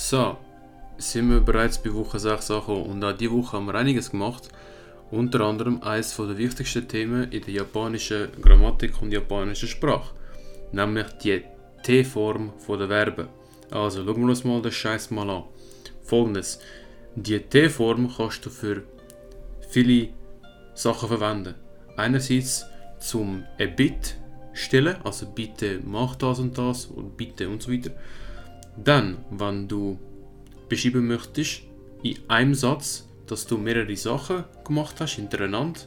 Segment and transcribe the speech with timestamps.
[0.00, 0.36] So,
[0.96, 4.48] sind wir bereits bei Woche 6 angekommen und auch diese Woche haben wir einiges gemacht.
[5.10, 10.14] Unter anderem eines der wichtigsten Themen in der japanischen Grammatik und japanischen Sprache,
[10.70, 11.42] nämlich die
[11.82, 13.26] T-Form der Verben.
[13.72, 15.42] Also schauen wir uns mal den Scheiß mal an.
[16.04, 16.60] Folgendes:
[17.16, 18.84] Die T-Form kannst du für
[19.68, 20.10] viele
[20.74, 21.56] Sachen verwenden.
[21.96, 22.64] Einerseits
[23.00, 24.16] zum ein Bit
[24.52, 27.90] stellen, also bitte mach das und das und bitte und so weiter.
[28.84, 29.98] Dann, wenn du
[30.68, 31.62] beschreiben möchtest,
[32.02, 35.80] in einem Satz, dass du mehrere Sachen gemacht hast hintereinander,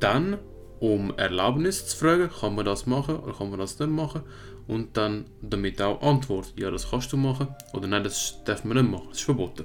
[0.00, 0.38] dann,
[0.80, 4.22] um Erlaubnis zu fragen, kann man das machen oder kann man das nicht machen
[4.66, 8.76] und dann damit auch Antwort, ja das kannst du machen oder nein, das darf man
[8.78, 9.64] nicht machen, das ist verboten.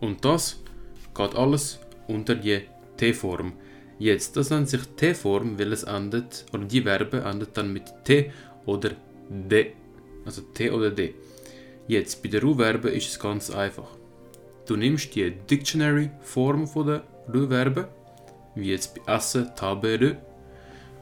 [0.00, 0.62] Und das
[1.14, 2.60] geht alles unter die
[2.96, 3.52] T-Form.
[3.98, 8.30] Jetzt, das nennt sich T-Form, weil es endet, oder die Verbe endet dann mit T
[8.64, 8.90] oder
[9.28, 9.72] D.
[10.24, 11.14] Also T oder D.
[11.86, 13.88] Jetzt, bei den Ruhverben ist es ganz einfach.
[14.66, 17.86] Du nimmst die Dictionary-Form der Ruhverben,
[18.54, 20.18] wie jetzt bei Essen, Tabe,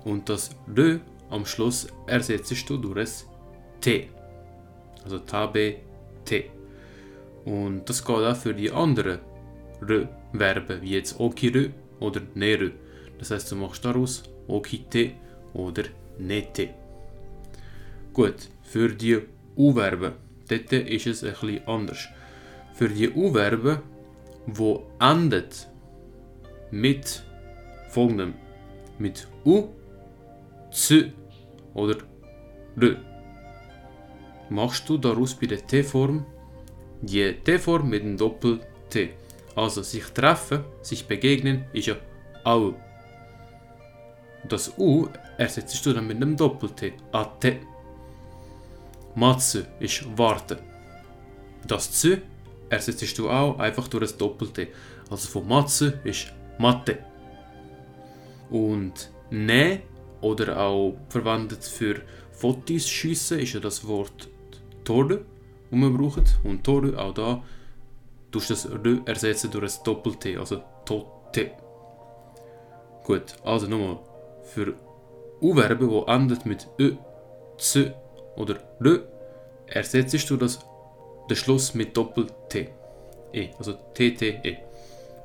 [0.05, 4.09] und das Rö am Schluss ersetzt du durch ein T.
[5.03, 5.77] Also Tabe,
[6.25, 6.51] T.
[7.45, 9.19] Und das geht auch für die anderen
[9.83, 12.71] Rö-Verben, wie jetzt Okirö oder Nerö.
[13.19, 15.13] Das heißt, du machst daraus Okite
[15.55, 15.85] oder
[16.19, 16.71] Nete.
[18.17, 19.19] Gut, für die
[19.59, 20.15] U-Verben,
[20.49, 22.09] dort ist es etwas anders.
[22.73, 23.83] Für die U-Verben,
[24.47, 25.69] die endet
[26.71, 27.23] mit
[27.91, 28.33] folgendem,
[28.99, 29.69] mit U,
[30.71, 31.13] Z
[31.75, 31.99] oder
[32.81, 32.97] R,
[34.49, 36.25] machst du daraus bei der T-Form
[37.03, 39.11] die T-Form mit dem Doppel-T.
[39.57, 41.97] Also sich treffen, sich begegnen, ist ja
[42.45, 42.73] au.
[44.49, 47.76] Das U ersetzt du dann mit einem Doppel-T, AT.
[49.17, 50.59] Matze ist warten.
[51.67, 52.23] Das Z
[52.69, 54.69] ersetzt du auch einfach durch ein Doppel-T.
[55.11, 56.99] Also von Matze ist Mathe.
[58.51, 59.81] Und Ne
[60.21, 64.29] oder auch verwendet für Fotos schiessen ist ja das Wort
[64.85, 65.25] Torde,
[65.71, 66.39] das man braucht.
[66.45, 67.43] Und Torde, auch da,
[68.31, 71.53] tust das R ersetzen durch ein Doppel-T, also Tote.
[73.05, 73.99] Gut, also nochmal.
[74.45, 74.75] Für
[75.41, 76.97] U-Verben, die endet mit Ö,
[77.59, 77.95] Z
[78.37, 79.01] oder R,
[79.67, 80.59] ersetzt du das,
[81.29, 82.69] den Schluss mit Doppel-T.
[83.33, 84.57] E, also T-T-E.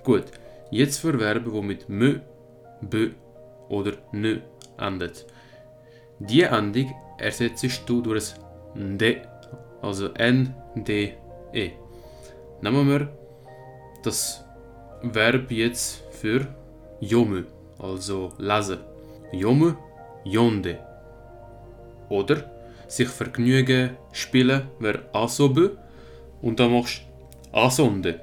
[0.04, 0.26] Gut,
[0.72, 2.22] jetzt für Verben, die mit M,
[2.82, 3.12] B
[3.70, 4.42] oder N
[4.78, 5.26] endet.
[6.20, 8.34] Die Endung ersetzt du durch
[8.76, 9.22] ein D,
[9.82, 11.72] also N-D-E.
[12.62, 13.10] Nehmen wir
[14.04, 14.44] das
[15.02, 16.48] Verb jetzt für
[17.00, 17.44] Jomu,
[17.80, 18.80] also lesen.
[19.32, 19.74] Jomu,
[20.24, 20.80] Yonde.
[22.10, 22.61] Oder
[22.92, 25.78] sich vergnügen, spielen wäre Asobe
[26.42, 27.02] und dann machst
[27.52, 28.22] du Asonde.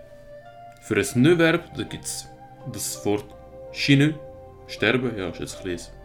[0.82, 2.26] Für ein Neuverb da gibt es
[2.72, 3.26] das Wort
[3.72, 4.14] Schinu,
[4.66, 5.98] sterben, ja, ist jetzt ein bisschen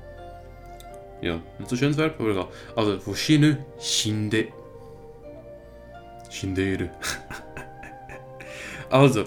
[1.23, 2.47] ja, nicht so schönes Verb, aber egal.
[2.75, 4.47] Also von Schinu, Shinde.
[6.29, 6.89] Shindere.
[8.89, 9.23] also,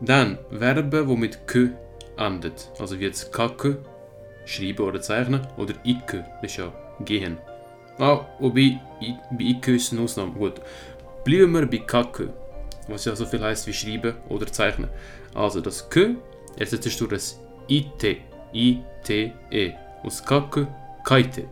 [0.00, 1.70] dann Verben, die mit K
[2.16, 2.70] endet.
[2.78, 3.78] Also wie jetzt kacke,
[4.44, 7.38] schreiben oder zeichnen, oder ikke, das ist ja gehen.
[7.98, 8.80] Ah, wobei,
[9.30, 10.32] bei ikke ist eine Ausnahme.
[10.32, 10.60] Gut.
[11.24, 12.32] Bleiben wir bei kacke,
[12.86, 14.88] was ja so viel heißt wie schreiben oder zeichnen.
[15.34, 16.14] Also das K
[16.56, 18.18] ersetzt du das IT,
[18.54, 19.74] I-T-E.
[20.04, 20.68] Aus kacke,
[21.04, 21.44] kaite.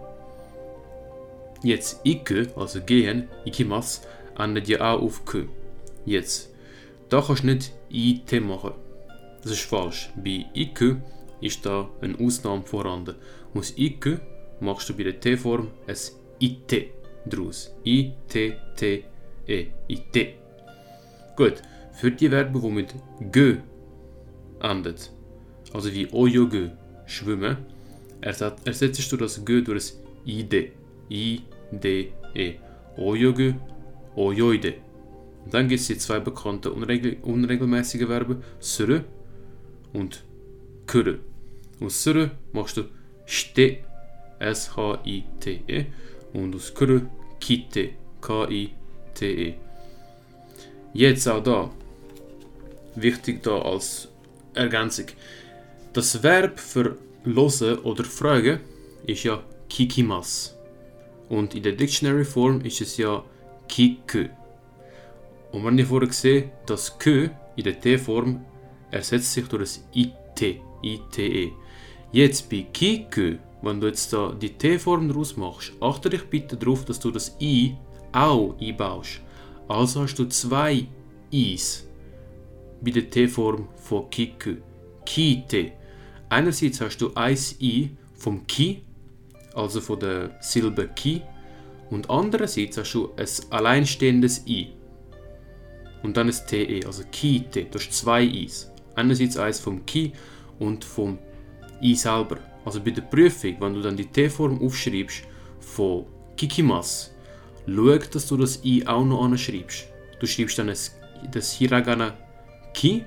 [1.63, 4.03] Jetzt ikke, also gehen, ikimas,
[4.39, 5.49] endet ja auch auf K.
[6.05, 6.51] Jetzt,
[7.09, 8.73] da kannst du nicht IT machen.
[9.43, 10.11] Das ist falsch.
[10.17, 10.97] Bei IQ
[11.41, 13.17] ist da eine Ausnahme vorhanden.
[13.55, 14.21] Aus IQ
[14.61, 15.97] machst du bei der T-Form ein
[16.41, 16.91] IT
[17.27, 17.75] draus.
[17.85, 19.67] I-T-T-E.
[19.89, 20.35] IT.
[21.37, 22.95] Gut, für die Verben, die mit
[23.33, 23.57] G
[24.61, 25.11] endet,
[25.73, 26.71] also wie Oyogö,
[27.07, 27.57] schwimmen,
[28.21, 30.73] ersetzt du das G durch das ID.
[31.11, 32.55] I-D-E.
[32.97, 33.55] Oyogö,
[34.17, 34.75] Oyoide.
[35.45, 39.03] Und dann gibt es die zwei bekannten unregel unregelmäßigen Verben sürü
[39.93, 40.25] und
[40.87, 41.19] körü.
[41.81, 42.85] Aus sürü machst du
[43.27, 43.85] ste,
[44.41, 45.87] S-H-I-T-E
[46.37, 47.01] und körü
[47.41, 47.91] kite,
[48.21, 49.55] K-I-T-E.
[50.93, 51.71] Jetzt auch da,
[52.95, 54.09] wichtig da als
[54.55, 55.07] Ergänzung,
[55.93, 58.61] das Verb für hören oder fragen
[59.07, 60.55] ist ja kikimas.
[61.29, 63.25] Und in der Dictionary Form ist es ja
[63.69, 64.27] kiku.
[65.53, 68.45] Und wir haben vorher gesehen, dass Kö in der T-Form
[68.91, 71.53] ersetzt sich durch das IT, ITE.
[72.13, 76.85] Jetzt bei Kikö, wenn du jetzt da die T-Form daraus machst, achte dich bitte darauf,
[76.85, 77.77] dass du das I
[78.13, 79.21] auch einbaust.
[79.69, 80.87] Also hast du zwei
[81.31, 81.89] Is
[82.81, 84.57] bei der T-Form von Kiku.
[85.05, 85.73] Kite.
[86.29, 88.83] Einerseits hast du ein I vom Ki,
[89.55, 91.23] also von der Silbe Ki,
[91.91, 94.73] und andererseits hast du ein alleinstehendes I.
[96.03, 97.65] Und dann ein TE, also Kite.
[97.65, 98.71] Du hast zwei Is.
[98.95, 100.13] Einerseits eins vom Ki
[100.59, 101.19] und vom
[101.81, 102.39] I selber.
[102.67, 105.23] Also bei der Prüfung, wenn du dann die T-Form aufschreibst
[105.61, 106.05] von
[106.37, 107.15] Kikimas,
[107.67, 109.87] schau, dass du das I auch noch anschreibst.
[110.21, 112.15] Du schreibst dann das, Hiragana
[112.75, 113.05] Ki,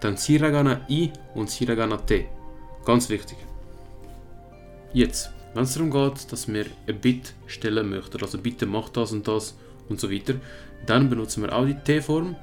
[0.00, 2.28] dann das Hiragana I und das Hiragana T.
[2.84, 3.38] Ganz wichtig.
[4.92, 9.10] Jetzt, wenn es darum geht, dass wir ein Bit stellen möchten, also bitte mach das
[9.10, 9.56] und das
[9.88, 10.34] und so weiter,
[10.86, 12.36] dann benutzen wir auch die T-Form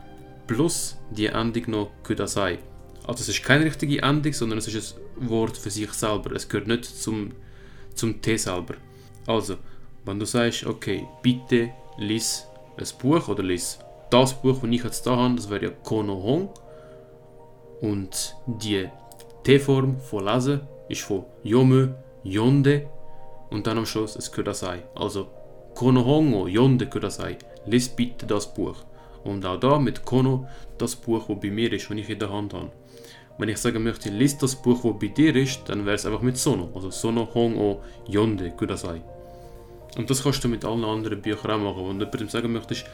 [0.48, 2.60] plus die Endung noch Kudasai.
[3.08, 6.36] Also es ist keine richtige Endung, sondern es ist ein Wort für sich selber.
[6.36, 7.32] Es gehört nicht zum,
[7.96, 8.76] zum T selber.
[9.28, 9.58] Also,
[10.06, 12.46] wenn du sagst, okay, bitte lies
[12.78, 13.80] ein Buch oder lies
[14.10, 16.50] das Buch, das ich jetzt da habe, das wäre ja Kono Hong.
[17.82, 18.88] Und die
[19.44, 22.88] T-Form von lesen ist von Yome, Yonde
[23.50, 24.84] und dann am Schluss es Kudasai.
[24.96, 25.28] Also
[25.74, 27.38] Kono Hongo, Yonde Kudasai.
[27.66, 28.76] Lies bitte das Buch.
[29.24, 30.48] Und auch da mit Kono
[30.78, 32.72] das Buch, das bei mir ist, das ich in der Hand habe.
[33.42, 36.22] Wenn ich sagen möchte, lies das Buch, das bei dir ist, dann wäre es einfach
[36.22, 36.70] mit Sono.
[36.76, 39.02] Also Sono Hongo Yonde Kudasai.
[39.98, 41.90] Und das kannst du mit allen anderen Büchern auch machen.
[41.90, 42.86] Wenn du jemandem sagen möchtest,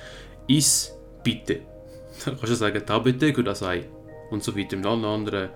[0.47, 1.59] is bitte.
[2.25, 3.89] Dann kannst du sagen, tabete Kudasai.
[4.31, 4.77] Und so weiter.
[4.77, 5.49] Mit allen anderen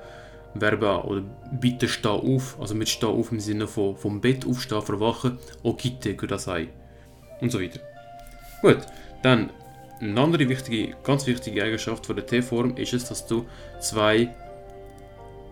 [0.59, 1.23] Verben oder
[1.53, 2.57] bitte steh auf.
[2.59, 5.39] Also mit steh auf im Sinne von vom Bett aufstehen, verwachen.
[5.63, 6.67] Okite Kudasai.
[7.39, 7.79] Und so weiter.
[8.61, 8.79] Gut,
[9.23, 9.51] dann
[10.01, 13.45] eine andere wichtige, ganz wichtige Eigenschaft von der T-Form ist es, dass du
[13.79, 14.35] zwei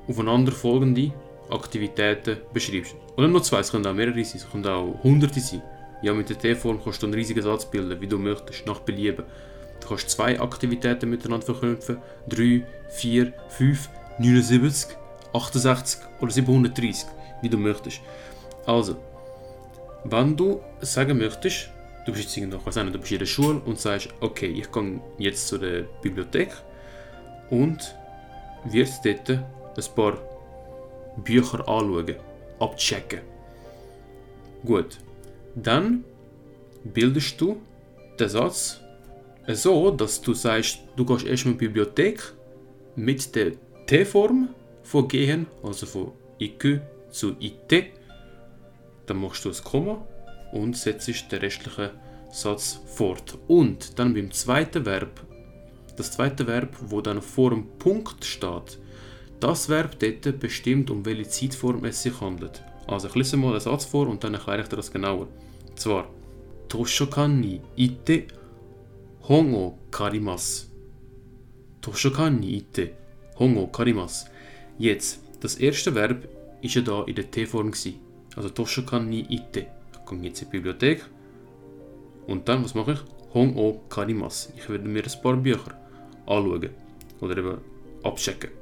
[0.09, 1.11] aufeinanderfolgende
[1.50, 2.95] Aktivitäten beschreibst.
[3.15, 5.61] Oder nur zwei, es können auch mehrere sein, es können auch hunderte sein.
[6.01, 9.25] Ja, mit der T-Form kannst du einen riesigen Satz bilden, wie du möchtest, nach Belieben.
[9.81, 11.97] Du kannst zwei Aktivitäten miteinander verknüpfen,
[12.29, 13.89] 3, 4, 5,
[14.19, 14.97] 79,
[15.33, 17.06] 68 oder 730,
[17.41, 18.01] wie du möchtest.
[18.65, 18.97] Also,
[20.06, 21.69] wenn du sagen möchtest,
[22.06, 24.71] du bist jetzt irgendwo, weiß nicht, du bist in der Schule und sagst, okay, ich
[24.71, 26.50] gehe jetzt zu der Bibliothek
[27.50, 27.95] und
[28.65, 29.44] wird dort
[29.77, 30.18] ein paar
[31.18, 32.16] Bücher anschauen,
[32.60, 33.21] abchecken.
[34.66, 34.98] Gut,
[35.56, 36.04] dann
[36.83, 37.62] bildest du
[38.19, 38.81] den Satz
[39.48, 42.21] so, dass du sagst, du gehst erstmal in die Bibliothek
[42.95, 43.54] mit der
[43.88, 44.50] T-Form
[44.83, 47.86] von gehen, also von IQ zu IT.
[49.06, 50.06] Dann machst du das Komma
[50.51, 51.89] und setzt den restlichen
[52.31, 53.38] Satz fort.
[53.48, 55.21] Und dann beim zweiten Verb,
[55.95, 58.77] das zweite Verb, wo dann vor dem Punkt steht,
[59.39, 62.63] das Verb dort bestimmt, um welche Zeitform es sich handelt.
[62.88, 65.27] Also ich lese mal den Satz vor und dann erkläre ich dir das genauer.
[65.69, 66.09] Und zwar,
[66.68, 68.25] Toshokan ni ite
[69.27, 70.68] Hon o karimasu.
[71.81, 72.91] Toshokan ni ite
[73.38, 74.27] Hon o karimasu.
[74.77, 76.27] Jetzt, das erste Verb
[76.62, 77.71] ist ja da in der T-Form
[78.35, 79.68] Also Toshokan ni ite.
[79.94, 81.06] Ich gehe jetzt in die Bibliothek
[82.27, 83.00] und dann, was mache ich?
[83.33, 84.51] Hon o karimasu.
[84.57, 85.80] Ich werde mir ein paar Bücher
[86.25, 86.69] anschauen
[87.21, 87.57] oder eben
[88.03, 88.58] abchecken.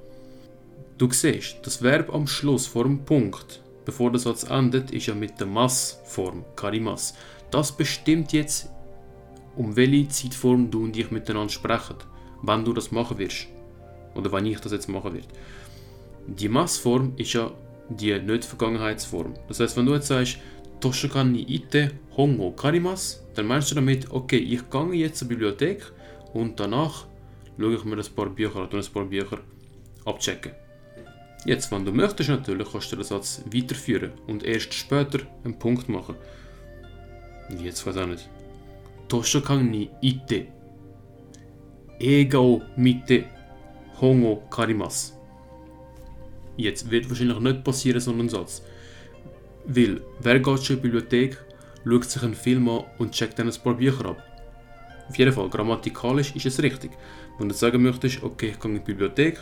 [0.98, 5.14] Du siehst, das Verb am Schluss vor dem Punkt, bevor der Satz endet, ist ja
[5.14, 7.14] mit der Mass-Form, Karimas.
[7.52, 8.68] Das bestimmt jetzt,
[9.56, 11.98] um welche Zeitform du und ich miteinander sprechen,
[12.42, 13.46] wann du das machen wirst.
[14.16, 15.28] Oder wann ich das jetzt machen werde.
[16.26, 17.52] Die Massform ist ja
[17.90, 19.36] die Nicht-Vergangenheitsform.
[19.48, 20.40] Das heißt, wenn du jetzt sagst,
[20.80, 25.92] Toshokan ni ite hongo karimas, dann meinst du damit, okay, ich gehe jetzt zur Bibliothek
[26.34, 27.06] und danach
[27.60, 29.38] schaue ich mir ein paar Bücher an, ein paar Bücher
[30.04, 30.54] abchecken.
[31.46, 35.88] Jetzt, wenn du möchtest natürlich, kannst du den Satz weiterführen und erst später einen Punkt
[35.88, 36.16] machen.
[37.62, 38.30] Jetzt weiß ich nicht.
[39.08, 40.48] Toshokan ni ite.
[42.02, 43.26] Eiga o mite
[44.02, 45.14] hongo karimasu.
[46.58, 48.64] Jetzt wird wahrscheinlich nicht passieren, so ein Satz.
[49.66, 51.38] Weil, wer geht schon in die Bibliothek,
[51.86, 54.24] schaut sich einen Film an und checkt dann ein paar Bücher ab?
[55.08, 56.92] Auf jeden Fall, grammatikalisch ist es richtig.
[57.38, 59.40] Wenn du sagen möchtest, okay, ich gehe in die Bibliothek,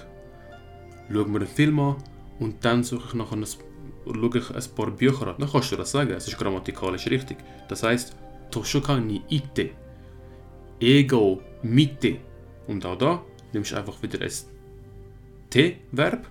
[1.12, 1.96] schaue mir einen Film an
[2.40, 5.36] und dann suche ich nachher ein, schaue ich ein paar Bücher an.
[5.40, 7.38] Dann kannst du das sagen, es ist grammatikalisch richtig.
[7.68, 8.16] Das heißt,
[8.52, 9.72] Toshokan ni ite,
[10.80, 12.18] ego mite.
[12.68, 13.22] Und auch da
[13.54, 14.32] nimmst du einfach wieder ein
[15.50, 16.28] T-Verb,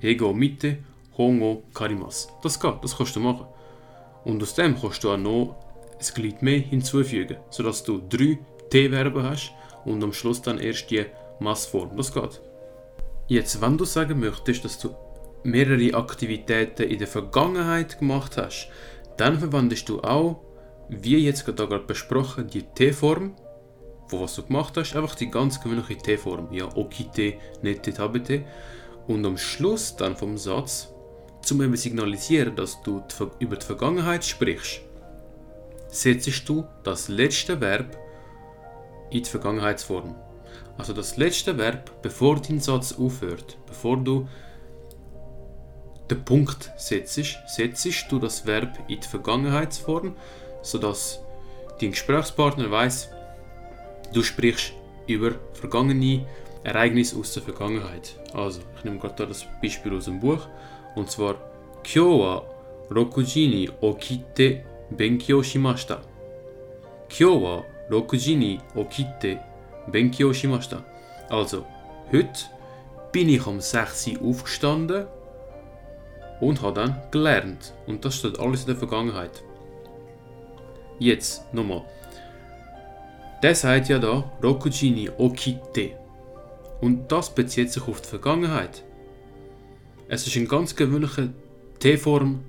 [0.00, 0.78] ego mite,
[1.16, 2.28] hongo karimas.
[2.42, 3.46] Das geht, das kannst du machen.
[4.24, 5.56] Und aus dem kannst du auch noch
[5.98, 8.38] ein Glied mehr hinzufügen, sodass du drei
[8.70, 9.52] T-Verben hast
[9.84, 11.04] und am Schluss dann erst die
[11.40, 11.96] Massform.
[11.96, 12.40] Das geht.
[13.32, 14.94] Jetzt, wenn du sagen möchtest, dass du
[15.42, 18.68] mehrere Aktivitäten in der Vergangenheit gemacht hast,
[19.16, 20.42] dann verwendest du auch
[20.90, 23.34] wie jetzt gerade besprochen, die T-Form,
[24.08, 26.52] von was du gemacht hast, einfach die ganz gewöhnliche T-Form.
[26.52, 28.44] Ja, okite, nette, tabete.
[29.06, 30.92] Und am Schluss dann vom Satz,
[31.40, 33.02] zum eben signalisieren, dass du
[33.38, 34.82] über die Vergangenheit sprichst,
[35.88, 37.96] setzt du das letzte Verb
[39.10, 40.16] in die Vergangenheitsform.
[40.78, 44.28] Also das letzte Verb, bevor dein Satz aufhört, bevor du
[46.10, 50.16] den Punkt setzt, setzt du das Verb in die Vergangenheitsform,
[50.62, 51.20] sodass
[51.80, 53.10] dein Gesprächspartner weiß,
[54.12, 54.72] du sprichst
[55.06, 56.26] über vergangene
[56.64, 58.16] Ereignisse aus der Vergangenheit.
[58.34, 60.46] Also, ich nehme gerade das Beispiel aus dem Buch,
[60.94, 61.36] und zwar
[61.82, 62.42] Kyo wa
[62.90, 66.00] rokuji okite benkyou shimashita.
[67.08, 69.38] Kyo wa rokuji ni okite
[69.86, 70.84] benkyou shimashita.
[71.28, 71.64] Also,
[72.12, 72.44] heute
[73.12, 75.06] bin ich um 6 Uhr aufgestanden
[76.40, 77.72] und habe dann gelernt.
[77.86, 79.42] Und das steht alles in der Vergangenheit.
[80.98, 81.84] Jetzt nochmal.
[83.42, 85.98] Der sagt ja da Rokujini Okite.
[86.80, 88.84] Und das bezieht sich auf die Vergangenheit.
[90.08, 91.28] Es ist ein ganz gewöhnlicher
[91.78, 92.44] T-Form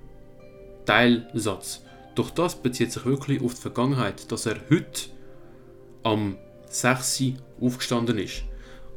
[0.85, 1.83] Teilsatz.
[2.15, 5.09] Doch das bezieht sich wirklich auf die Vergangenheit, dass er heute
[6.03, 6.37] am
[6.73, 7.23] 6.
[7.61, 8.43] aufgestanden ist.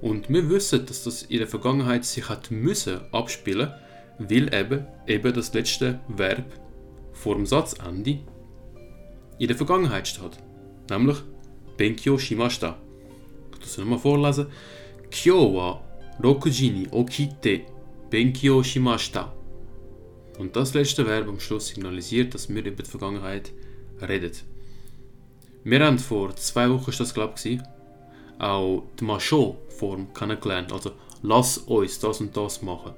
[0.01, 3.73] Und wir wissen, dass das in der Vergangenheit sich hat müssen abspielen,
[4.19, 6.45] weil eben, eben das letzte Verb
[7.13, 8.19] vor dem Satzende
[9.39, 10.39] in der Vergangenheit steht.
[10.91, 11.19] Nämlich
[11.77, 12.79] Benkyo shimashita.
[13.53, 14.47] Ich das nochmal vorlesen.
[15.11, 15.83] Kyo wa
[16.23, 17.67] rokuji ni okite
[18.11, 19.35] benkyo shimashita.
[20.39, 23.53] Und das letzte Verb am Schluss signalisiert, dass wir über die Vergangenheit
[24.01, 24.33] reden.
[25.69, 27.59] Wir haben vor zwei Wochen, ist das glaube ich,
[28.39, 30.73] auch die Macho-Form kennengelernt.
[30.73, 30.93] Also,
[31.23, 32.95] lass uns das und das machen.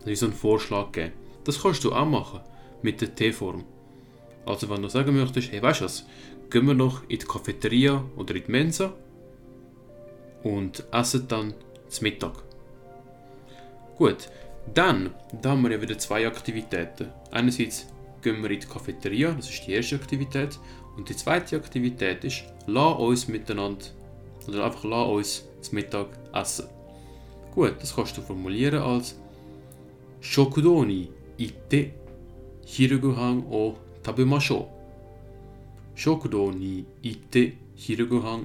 [0.00, 1.14] Das ist so ein Vorschlag gegeben.
[1.44, 2.40] Das kannst du auch machen
[2.82, 3.64] mit der T-Form.
[4.44, 6.04] Also wenn du sagen möchtest, hey weißt du was,
[6.50, 8.92] gehen wir noch in die Cafeteria oder in die Mensa
[10.42, 11.54] und essen dann
[11.88, 12.34] zum Mittag.
[13.96, 14.28] Gut,
[14.74, 17.08] dann, da haben wir ja wieder zwei Aktivitäten.
[17.30, 17.86] Einerseits
[18.20, 20.58] gehen wir in die Cafeteria, das ist die erste Aktivität.
[20.96, 23.86] Und die zweite Aktivität ist, lass uns miteinander,
[24.46, 26.66] oder einfach lass uns zum Mittag essen.
[27.54, 29.18] Gut, das kannst du formulieren als
[30.20, 31.90] Shokudo ni itte
[33.50, 34.66] o tabemashou.
[35.94, 37.52] Shokudo ni itte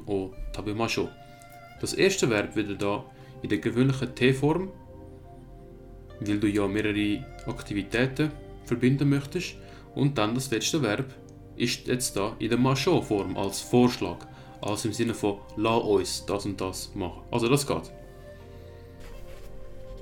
[0.06, 1.10] o tabemashou.
[1.82, 3.06] Das erste Verb wieder da
[3.42, 4.70] in der gewöhnlichen T-Form,
[6.20, 8.32] weil du ja mehrere Aktivitäten
[8.66, 9.56] verbinden möchtest.
[9.96, 11.14] Und dann das letzte Verb
[11.60, 14.18] ist jetzt da in der Macho-Form als Vorschlag.
[14.62, 17.22] Also im Sinne von, la uns das und das machen.
[17.32, 17.92] Also das geht.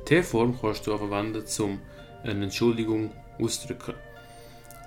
[0.05, 1.79] T-Form kannst du auch verwenden, um
[2.23, 3.95] eine Entschuldigung auszudrücken.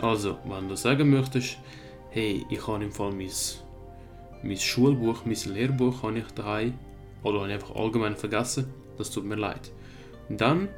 [0.01, 1.59] Also, wenn du sagen möchtest,
[2.11, 3.31] hey, ich habe im Fall mein,
[4.43, 6.79] mein Schulbuch, mein Lehrbuch habe ich daheim
[7.23, 9.71] oder habe ich einfach allgemein vergessen, das tut mir leid.
[10.31, 10.69] Dann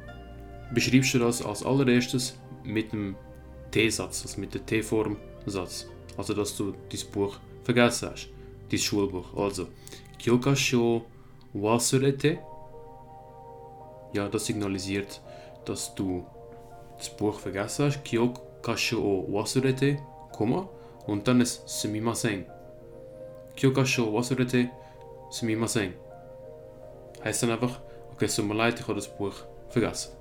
[0.73, 3.15] beschreibst du das als allererstes mit dem
[3.71, 4.65] T-Satz, also mit dem
[5.43, 5.87] T-Form-Satz.
[6.17, 8.29] Also, dass du dein Buch vergessen hast,
[8.69, 9.35] dein Schulbuch.
[9.35, 9.67] Also,
[10.19, 11.03] Kyokasho
[11.53, 12.39] wasurete.
[14.13, 15.21] Ja, das signalisiert,
[15.65, 16.25] dass du
[16.97, 18.03] das Buch vergessen hast.
[18.03, 19.97] Kyokasho wasurete,
[20.31, 20.69] Komma.
[21.07, 22.45] Und dann ist sumimasen.
[23.55, 24.69] Kyokasho wasurete,
[25.29, 25.93] sumimasen.
[27.23, 27.79] Heißt dann einfach,
[28.11, 29.33] okay, es tut mir leid, ich habe das Buch
[29.69, 30.11] vergessen.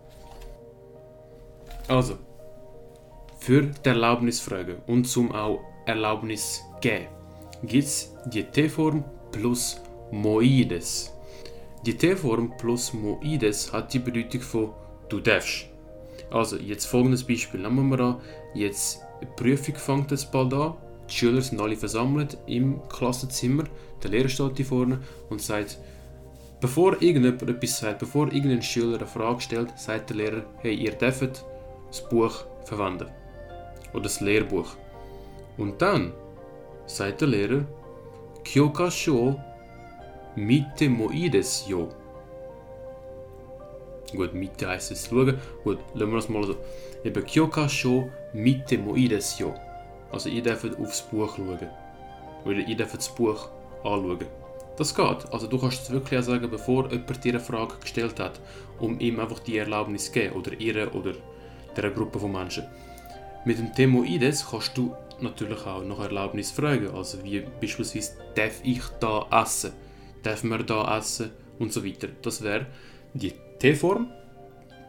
[1.88, 2.16] Also,
[3.42, 7.08] für die Erlaubnisfrage und zum auch Erlaubnis geben,
[7.64, 9.80] gibt es die T-Form plus
[10.12, 11.12] Moides.
[11.84, 14.70] Die T-Form plus Moides hat die Bedeutung von
[15.08, 15.66] du darfst.
[16.30, 17.61] Also, jetzt folgendes Beispiel.
[17.61, 18.20] Nehmen wir an,
[18.54, 20.75] jetzt die Prüfung fängt jetzt bald an.
[21.11, 23.64] Die Schüler sind alle versammelt im Klassenzimmer.
[24.04, 25.78] Der Lehrer steht hier vorne und sagt,
[26.61, 30.92] bevor irgendjemand etwas sagt, bevor irgendein Schüler eine Frage stellt, sagt der Lehrer, hey, ihr
[30.92, 31.44] dürft
[31.88, 33.08] das Buch verwenden.
[33.92, 34.76] Oder das Lehrbuch.
[35.56, 36.12] Und dann
[36.87, 37.64] sagt der Lehrer,
[38.44, 39.38] Kyokasho
[40.37, 41.88] mite moides yo.
[44.14, 45.38] Gut, Mitte heisst es schauen.
[45.64, 46.56] Gut, lassen wir das mal so.
[47.04, 49.54] Eben Kyokasho mite moides yo.
[50.11, 51.68] Also ihr dürft aufs Buch schauen.
[52.44, 53.49] Oder ihr dürft das Buch
[53.84, 54.26] anschauen.
[54.76, 55.32] Das geht.
[55.32, 58.40] Also du kannst es wirklich auch sagen, bevor jemand dir eine Frage gestellt hat,
[58.78, 60.37] um ihm einfach die Erlaubnis zu geben.
[60.37, 61.12] Oder ihr oder
[61.76, 62.64] der Gruppe von Menschen.
[63.44, 66.90] Mit dem Themoides kannst du natürlich auch nach Erlaubnis fragen.
[66.94, 69.72] Also wie beispielsweise, darf ich da essen?
[70.22, 71.30] Darf man da essen?
[71.58, 72.08] Und so weiter.
[72.22, 72.66] Das wäre
[73.14, 74.08] die T-Form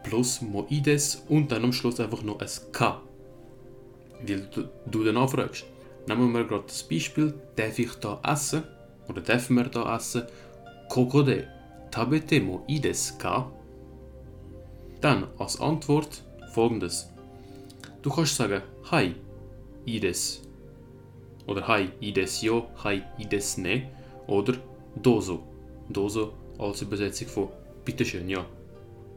[0.02, 3.00] plus Moides und dann am Schluss einfach noch ein K.
[4.26, 5.64] Weil du, du danach fragst.
[6.06, 8.62] Nehmen wir gerade das Beispiel, darf ich da essen?
[9.08, 10.24] Oder dürfen wir da essen?
[10.88, 11.48] Kokode
[11.90, 13.50] tabete mo i desu ka?
[15.00, 17.13] Dann als Antwort folgendes.
[18.04, 19.14] Du kannst sagen, hi,
[19.86, 20.42] i desu.
[21.46, 23.88] Oder hi, i desu yo, hi, i desu ne.
[24.26, 24.58] Oder
[25.02, 25.42] dozo.
[25.88, 27.48] Dozo als Übersetzung von
[27.82, 28.44] bitteschön, ja,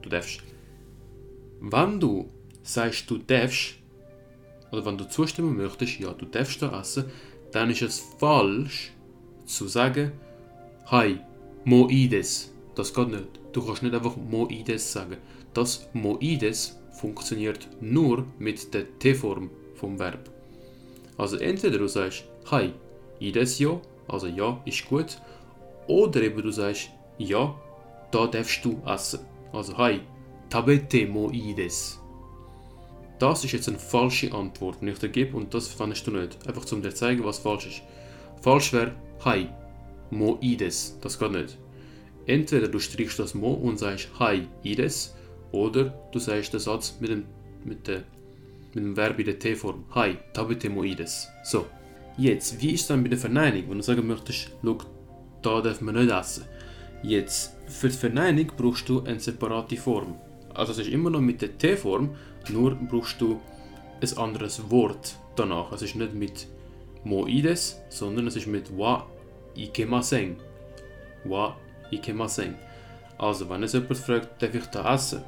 [0.01, 0.39] du darfst.
[1.59, 2.29] Wenn du
[2.63, 3.75] sagst, du darfst,
[4.71, 7.11] oder wenn du zustimmen möchtest, ja, du darfst da essen,
[7.51, 8.93] dann ist es falsch
[9.45, 10.13] zu sagen,
[10.85, 11.19] hi,
[11.65, 12.53] moides.
[12.73, 13.27] Das geht nicht.
[13.51, 15.17] Du kannst nicht einfach moides sagen.
[15.53, 20.29] Das moides funktioniert nur mit der T-Form vom Verb.
[21.17, 22.73] Also entweder du sagst, hi,
[23.19, 25.21] ides ja, also ja, ist gut,
[25.87, 27.55] oder eben du sagst, ja,
[28.11, 29.19] da darfst du essen.
[29.51, 30.01] Also hi,
[30.49, 31.99] tabete moides.
[33.19, 36.37] Das ist jetzt eine falsche Antwort, die ich dir gebe und das fandest du nicht.
[36.47, 37.81] Einfach um dir zu zeigen, was falsch ist.
[38.41, 38.93] Falsch wäre
[39.25, 39.49] Hi,
[40.11, 40.97] Mo ides.
[41.01, 41.57] Das geht nicht.
[42.27, 45.16] Entweder du strichst das Mo und sagst Hi ides
[45.51, 47.25] oder du sagst den Satz mit dem,
[47.63, 48.03] mit der,
[48.73, 49.85] mit dem Verb in der T-Form.
[49.95, 51.27] Hi, tabete mo ides.
[51.43, 51.65] So.
[52.17, 53.69] Jetzt, wie ist es dann bei der Verneinung?
[53.69, 54.77] Wenn du sagen möchtest, schau,
[55.41, 56.45] da darf man nicht essen.
[57.03, 60.15] Jetzt, für die Verneinung brauchst du eine separate Form.
[60.53, 62.15] Also es ist immer noch mit der T-Form,
[62.49, 63.39] nur brauchst du
[64.01, 65.71] ein anderes Wort danach.
[65.71, 66.47] Es ist nicht mit
[67.03, 69.05] moides, sondern es ist mit wa
[69.55, 70.37] ikemasen.
[71.23, 71.55] Wa
[71.91, 72.55] ikemasen.
[73.17, 75.23] Also, wenn es jemand fragt, darf ich da essen?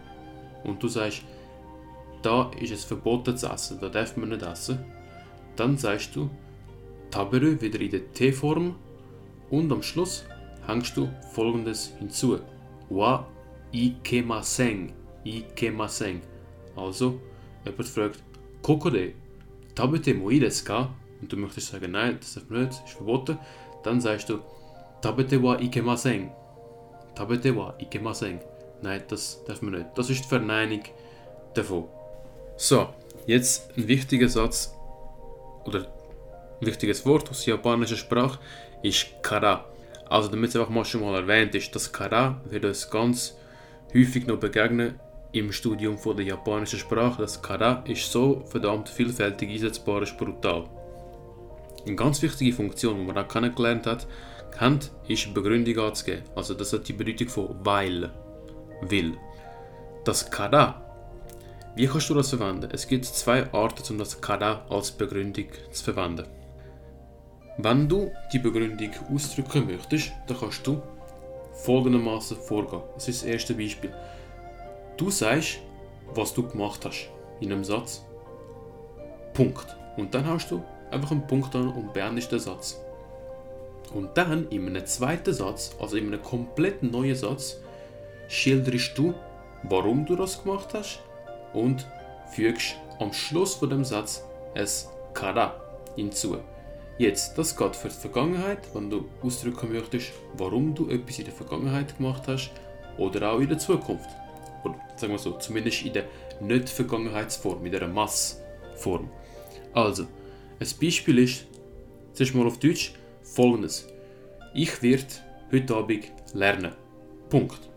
[0.64, 1.24] Und du sagst,
[2.22, 4.80] da ist es verboten zu essen, da darf man nicht essen,
[5.56, 6.30] dann sagst du
[7.12, 8.76] taberu wieder in der T-Form
[9.50, 10.26] und am Schluss
[10.68, 12.40] hängst du folgendes hinzu.
[12.90, 13.28] Wa
[13.72, 14.94] ikemasen.
[15.24, 16.22] Ikemasen.
[16.76, 17.20] Also,
[17.66, 18.24] jemand fragt,
[18.62, 19.14] Kokode,
[19.76, 20.30] tabete mo
[20.64, 20.94] ka?
[21.22, 23.38] Und du möchtest sagen, nein, das darf man nicht, ist verboten.
[23.84, 24.40] Dann sagst du,
[25.02, 26.30] tabete wa ikemasen.
[27.16, 28.40] Tabete wa ikemasen.
[28.82, 29.88] Nein, das darf man nicht.
[29.96, 30.84] Das ist die Verneinung
[31.54, 31.86] davon.
[32.56, 32.90] So,
[33.26, 34.74] jetzt ein wichtiger Satz
[35.66, 35.88] oder
[36.60, 38.40] ein wichtiges Wort aus der japanischen Sprache
[38.84, 39.66] ist Kara.
[40.10, 43.38] Also damit es einfach mal schon mal erwähnt ist, das Kara wird uns ganz
[43.94, 45.00] häufig noch begegnen
[45.32, 47.22] im Studium von der japanischen Sprache.
[47.22, 50.66] Das Kara ist so verdammt vielfältig einsetzbar, ist brutal.
[51.86, 54.08] Eine ganz wichtige Funktion, die man auch kennengelernt hat,
[54.58, 56.24] kennt, ist Begründung anzugeben.
[56.36, 58.12] Also das hat die Bedeutung von weil,
[58.82, 59.18] will.
[60.04, 60.82] Das Kara,
[61.76, 62.70] wie kannst du das verwenden?
[62.72, 66.26] Es gibt zwei Arten, um das Kara als Begründung zu verwenden.
[67.58, 70.82] Wenn du die Begründung ausdrücken möchtest, dann kannst du
[71.64, 72.82] folgendermaßen vorgehen.
[72.96, 73.94] Das ist das erste Beispiel.
[74.98, 75.60] Du sagst,
[76.14, 78.04] was du gemacht hast in einem Satz.
[79.34, 79.76] Punkt.
[79.98, 82.80] Und dann hast du einfach einen Punkt an und beendest den Satz.
[83.94, 87.58] Und dann in einem zweiten Satz, also in einem komplett neuen Satz,
[88.30, 89.14] schilderst du,
[89.64, 91.02] warum du das gemacht hast
[91.54, 91.86] und
[92.32, 95.60] fügst am Schluss von dem Satz es Kara
[95.96, 96.38] hinzu.
[96.98, 101.34] Jetzt, das geht für die Vergangenheit, wenn du ausdrücken möchtest, warum du etwas in der
[101.34, 102.52] Vergangenheit gemacht hast
[102.98, 104.10] oder auch in der Zukunft.
[104.64, 106.06] Oder sagen wir so, zumindest in der
[106.42, 109.10] Nicht-Vergangenheitsform, in der Massform.
[109.74, 110.04] Also,
[110.60, 111.48] ein Beispiel ist,
[112.14, 113.88] zuerst mal auf Deutsch, folgendes.
[114.54, 115.06] Ich werde
[115.52, 116.74] heute Abend lernen.
[117.30, 117.70] Punkt.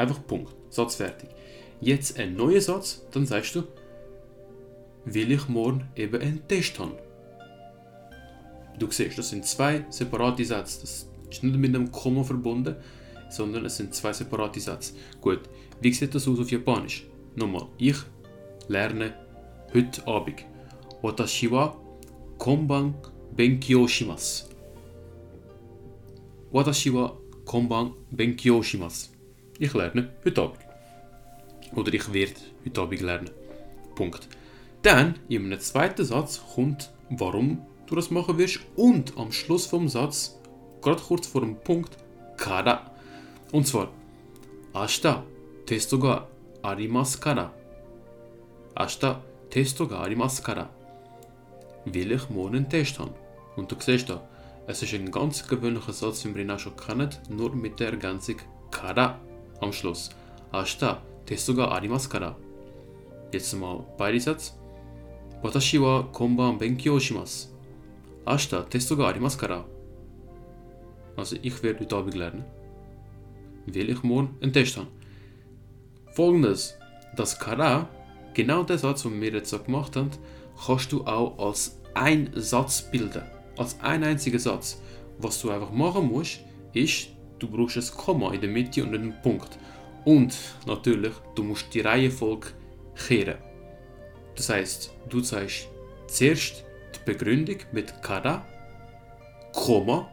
[0.00, 0.56] Einfach Punkt.
[0.70, 1.28] Satz fertig.
[1.82, 3.64] Jetzt ein neuer Satz, dann sagst du,
[5.04, 6.94] will ich morgen eben einen Test haben.
[8.78, 10.80] Du siehst, das sind zwei separate Sätze.
[10.80, 12.76] Das ist nicht mit einem Komma verbunden,
[13.28, 14.94] sondern es sind zwei separate Sätze.
[15.20, 15.40] Gut,
[15.82, 17.06] wie sieht das aus auf Japanisch?
[17.36, 17.98] Nochmal, ich
[18.68, 19.12] lerne
[19.74, 20.46] heute Abend.
[21.02, 21.76] Watashi wa
[22.38, 22.94] konban
[23.36, 24.46] benkyou shimasu.
[26.50, 29.19] Watashi wa konban benkyou shimasu.
[29.62, 30.58] Ich lerne heute Abend.
[31.76, 32.32] Oder ich werde
[32.64, 33.30] heute Abend lernen.
[33.94, 34.26] Punkt.
[34.80, 39.86] Dann, in einem zweiten Satz, kommt, warum du das machen wirst und am Schluss vom
[39.86, 40.40] Satz,
[40.80, 41.98] gerade kurz vor dem Punkt,
[42.38, 42.90] kara.
[43.52, 43.90] Und zwar,
[44.72, 45.24] Ashita
[45.66, 46.26] testo ga
[46.62, 47.52] arimasu kara.
[48.74, 50.70] Ashita testo ga arimasu kara.
[51.84, 53.12] Will ich morgen einen Test haben?
[53.56, 54.26] Und du siehst da,
[54.66, 57.90] es ist ein ganz gewöhnlicher Satz, den wir ihn auch schon kennen, nur mit der
[57.90, 58.36] Ergänzung
[58.70, 59.20] kara
[59.61, 60.09] am Schluss.
[60.51, 62.35] Ashita testo ga arimasu kara.
[63.31, 64.53] Jetzt mal beide Sätze.
[65.43, 67.53] 私は今晩勉強します。
[68.25, 69.65] 明日テストがありますから。
[71.15, 72.43] Also ich werde heute Abend lernen.
[73.67, 74.87] Will ich morgen einen Test haben.
[76.13, 76.75] Folgendes.
[77.15, 77.87] Das Kara,
[78.33, 80.09] genau der Satz, den wir jetzt so gemacht haben,
[80.65, 83.23] kannst du auch als einen Satz bilden.
[83.57, 84.81] Als ein einziger Satz.
[85.19, 86.39] Was du einfach machen musst,
[86.73, 87.09] ist,
[87.40, 89.58] du brauchst ein Komma in der Mitte und einen Punkt.
[90.04, 90.34] Und
[90.66, 92.48] natürlich, du musst die Reihenfolge
[93.06, 93.38] kehren.
[94.36, 95.68] Das heißt, du zeigst
[96.06, 98.46] zuerst die Begründung mit Kara,
[99.52, 100.08] Komma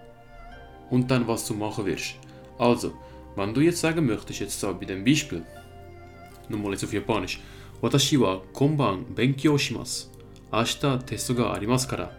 [0.90, 2.16] und dann was du machen wirst.
[2.58, 2.94] Also,
[3.36, 5.44] wenn du jetzt sagen möchtest, jetzt da bei dem Beispiel,
[6.50, 7.40] nochmal jetzt auf Japanisch,
[7.82, 10.08] Watashi wa konban benkyou shimasu.
[10.52, 12.10] Ashita testo ga arimasu kara.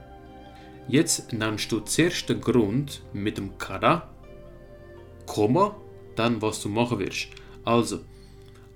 [0.86, 4.08] Jetzt nennst du zuerst den Grund mit dem Kara,
[5.28, 5.76] Komma,
[6.16, 7.28] dann was du machen wirst.
[7.64, 8.00] Also,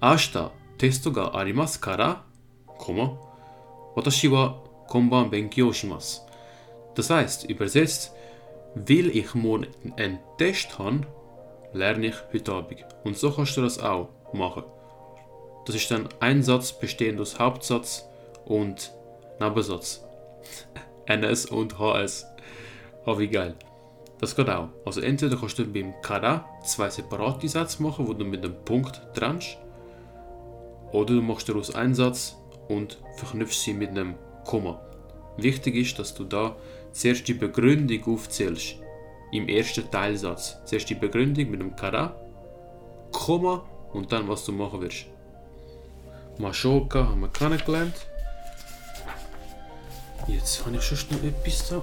[0.00, 2.24] Ashita testo ga arimasu kara,
[2.78, 3.18] Komma,
[3.94, 5.72] Watashi wa konban benkyou.
[6.94, 8.12] Das heißt, übersetzt,
[8.74, 11.06] weil ich morgen einen Test habe,
[11.72, 12.84] lerne ich heute Abend.
[13.04, 14.64] Und so kannst du das auch machen.
[15.64, 18.04] Das ist dann ein Satz bestehend aus Hauptsatz
[18.44, 18.92] und
[19.40, 20.04] Nebensatz.
[21.06, 22.26] NS und HS.
[23.06, 23.54] Oh, wie geil.
[24.22, 24.68] Das geht auch.
[24.86, 29.02] Also entweder kannst du beim Kara zwei separate Sätze machen, wo du mit einem Punkt
[29.14, 29.58] trennst.
[30.92, 32.36] Oder du machst daraus einen Satz
[32.68, 34.14] und verknüpfst sie mit einem
[34.46, 34.80] Komma.
[35.38, 36.54] Wichtig ist, dass du da
[36.92, 38.76] zuerst die Begründung aufzählst.
[39.32, 40.56] Im ersten Teilsatz.
[40.66, 42.14] Zuerst die Begründung mit einem Kara,
[43.10, 45.06] Komma und dann was du machen wirst.
[46.38, 48.06] Mashoka haben wir kennengelernt.
[50.28, 51.82] Jetzt habe ich schon noch etwas da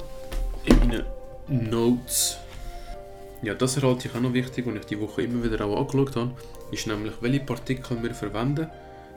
[0.64, 1.19] in meinen
[1.50, 2.38] Notes.
[3.42, 6.16] Ja, das erhalte ich auch noch wichtig, und ich die Woche immer wieder auch angeschaut
[6.16, 6.32] habe,
[6.72, 8.70] ist nämlich, welche Partikel wir verwenden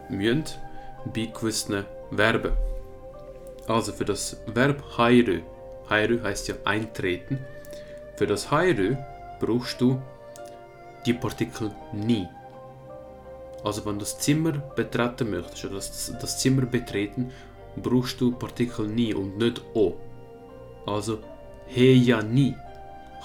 [0.09, 0.45] müssen
[1.13, 2.53] bei gewissen Verben.
[3.67, 5.41] Also für das Verb hairu,
[5.91, 7.39] hairu heißt ja eintreten,
[8.17, 8.97] für das hairu
[9.41, 10.01] brauchst du
[11.05, 12.27] die Partikel nie.
[13.65, 17.31] Also wenn du das Zimmer betreten möchtest oder das, das Zimmer betreten,
[17.77, 19.95] brauchst du Partikel ni und nicht o.
[20.87, 21.19] Also
[21.75, 22.55] heya ni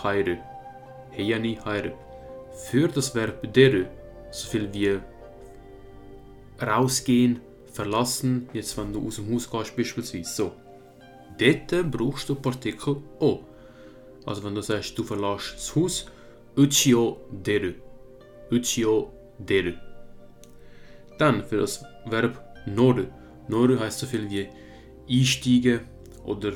[0.03, 0.37] hairu.
[1.11, 1.91] Heya ni hairu.
[2.69, 3.85] Für das Verb deru,
[4.31, 4.99] so viel wie
[6.61, 7.39] rausgehen,
[7.71, 10.51] verlassen, jetzt wenn du aus dem Haus gehst beispielsweise, so.
[11.37, 13.39] Dort brauchst du Partikel o.
[14.25, 16.05] Also wenn du sagst, du verlässt das Haus,
[16.57, 17.73] uchio deru.
[18.51, 19.73] Uchio deru.
[21.19, 23.05] Dann für das Verb noru.
[23.47, 24.47] Noru heißt so viel wie
[25.09, 25.81] einsteigen
[26.25, 26.53] oder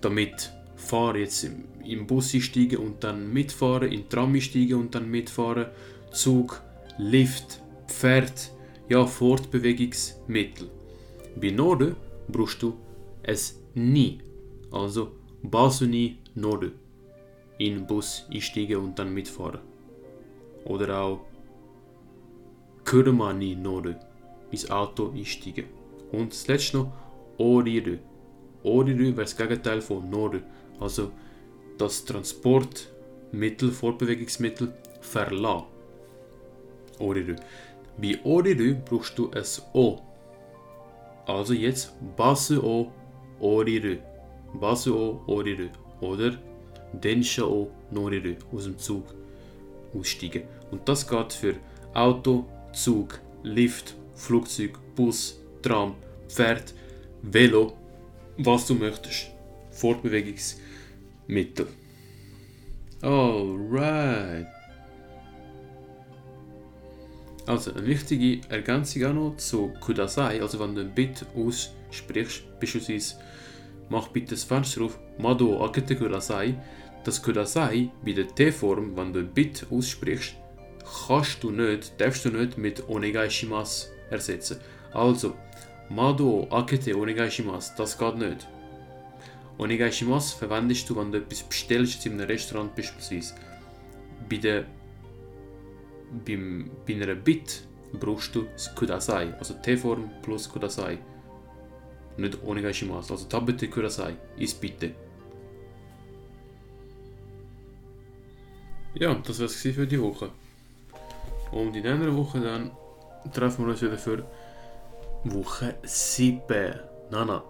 [0.00, 1.20] damit fahren.
[1.20, 1.48] Jetzt
[1.84, 5.66] im Bus einsteigen und dann mitfahren, in Tram einsteigen und dann mitfahren,
[6.12, 6.62] Zug,
[6.98, 8.50] Lift, Pferd,
[8.88, 10.68] ja, Fortbewegungsmittel.
[11.40, 11.92] Bei Noru
[12.28, 12.74] brauchst du
[13.22, 14.18] es nie.
[14.70, 15.12] Also
[15.42, 16.70] Basu ni Noru.
[17.58, 19.60] In Bus einsteigen und dann mitfahren.
[20.64, 21.20] Oder auch
[22.84, 23.94] Kurma ni Noru.
[24.50, 25.66] Ins Auto einsteigen.
[26.12, 26.92] Und das letzte noch
[27.38, 27.98] Oriru.
[28.62, 30.40] Oriru wäre das Gegenteil von Noru.
[30.80, 31.12] Also
[31.78, 35.66] das Transportmittel, Fortbewegungsmittel verlassen.
[36.98, 37.36] Oriru.
[37.96, 39.98] Bei Oriru brauchst du ein O.
[41.26, 42.92] Also jetzt Basu o
[43.40, 43.98] Oriru.
[44.54, 45.68] Basu o Oriru.
[46.00, 46.36] Oder
[46.92, 48.34] Densha o Noriru.
[48.52, 49.04] Aus dem Zug
[49.94, 50.44] aussteigen.
[50.70, 51.54] Und das geht für
[51.94, 55.94] Auto, Zug, Lift, Flugzeug, Bus, Tram,
[56.28, 56.74] Pferd,
[57.22, 57.76] Velo,
[58.38, 59.30] was du möchtest.
[61.30, 61.66] Fortbewegungsmittel.
[63.02, 64.46] Alright.
[67.46, 73.16] Also eine wichtige Ergänzung auch noch zu Kudasai, also wenn du ein Bit aussprichst, beispielsweise
[73.88, 76.54] mach bitte das Fenster auf, Mado akete Kudasai.
[77.02, 80.34] Das Kudasai bei der T-Form, wenn du ein Bit aussprichst,
[81.08, 84.58] kannst du nicht, darfst du nicht mit Onegai Shimasu ersetzen.
[84.92, 85.34] Also,
[85.88, 88.46] Mado akete onegai shimasu, das geht nicht.
[89.60, 93.34] Onegai shimasu verwendest du, wenn du etwas bestellst in einem Restaurant beispielsweise.
[94.28, 94.64] Bei, der,
[96.24, 100.96] beim, bei einer Bit brauchst du das Kudasai, also T-Form plus Kudasai.
[102.16, 104.94] Nicht onegai shimasu, also Tabete Kudasai, ist bitte.
[108.94, 110.30] Ja, das war es für die Woche.
[111.52, 112.70] Und in dieser Woche dann
[113.30, 114.24] treffen wir uns wieder für
[115.24, 116.40] Woche 7.
[117.10, 117.44] Nana.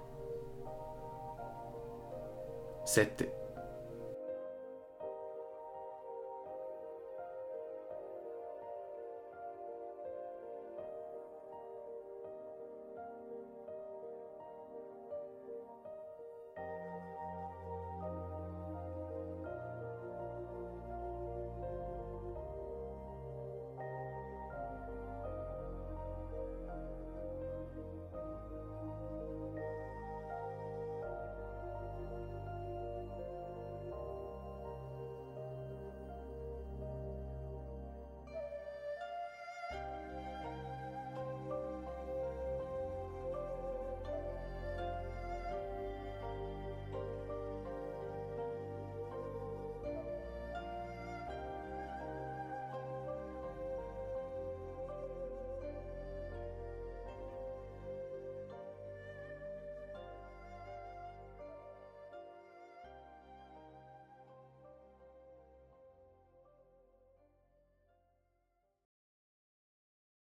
[2.91, 3.40] 7.